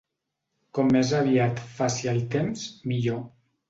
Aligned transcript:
Com 0.77 0.89
més 0.95 1.13
aviat 1.19 1.63
faci 1.79 2.13
el 2.17 2.21
temps, 2.39 2.69
millor. 2.93 3.27